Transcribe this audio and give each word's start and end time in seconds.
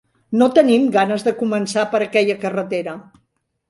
No 0.41 0.47
tenim 0.59 0.87
ganes 0.95 1.27
de 1.29 1.35
començar 1.43 1.87
per 1.95 2.03
aquella 2.09 2.43
carretera. 2.47 3.01